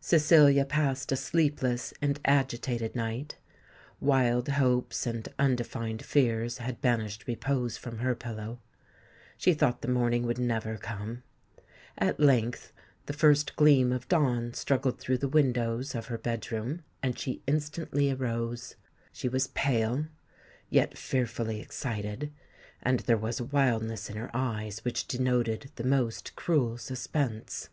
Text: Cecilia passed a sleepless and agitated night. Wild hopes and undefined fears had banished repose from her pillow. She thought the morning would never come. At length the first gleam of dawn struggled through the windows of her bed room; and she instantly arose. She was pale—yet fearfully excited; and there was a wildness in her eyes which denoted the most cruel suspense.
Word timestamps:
Cecilia 0.00 0.64
passed 0.64 1.12
a 1.12 1.16
sleepless 1.16 1.94
and 2.02 2.18
agitated 2.24 2.96
night. 2.96 3.38
Wild 4.00 4.48
hopes 4.48 5.06
and 5.06 5.28
undefined 5.38 6.04
fears 6.04 6.58
had 6.58 6.80
banished 6.80 7.28
repose 7.28 7.76
from 7.76 7.98
her 7.98 8.16
pillow. 8.16 8.58
She 9.38 9.54
thought 9.54 9.80
the 9.80 9.86
morning 9.86 10.24
would 10.26 10.38
never 10.40 10.76
come. 10.76 11.22
At 11.96 12.18
length 12.18 12.72
the 13.06 13.12
first 13.12 13.54
gleam 13.54 13.92
of 13.92 14.08
dawn 14.08 14.54
struggled 14.54 14.98
through 14.98 15.18
the 15.18 15.28
windows 15.28 15.94
of 15.94 16.06
her 16.06 16.18
bed 16.18 16.50
room; 16.50 16.82
and 17.00 17.16
she 17.16 17.40
instantly 17.46 18.10
arose. 18.10 18.74
She 19.12 19.28
was 19.28 19.46
pale—yet 19.46 20.98
fearfully 20.98 21.60
excited; 21.60 22.32
and 22.82 22.98
there 23.06 23.16
was 23.16 23.38
a 23.38 23.44
wildness 23.44 24.10
in 24.10 24.16
her 24.16 24.32
eyes 24.34 24.84
which 24.84 25.06
denoted 25.06 25.70
the 25.76 25.84
most 25.84 26.34
cruel 26.34 26.76
suspense. 26.76 27.68